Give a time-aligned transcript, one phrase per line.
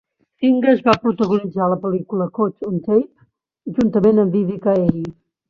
[0.43, 4.91] Fingaz va protagonitzar la pel·lícula "Caught On Tape" juntament amb Vivica A.